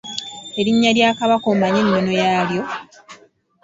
Erinnya 0.59 0.91
lya 0.97 1.09
Kabaka 1.19 1.45
omanyi 1.53 1.77
ennono 1.83 2.11
yaalyo? 2.21 2.63